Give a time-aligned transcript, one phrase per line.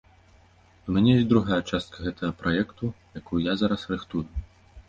[0.87, 4.25] У мяне ёсць другая частка гэтага праекту, якую я зараз рыхтую.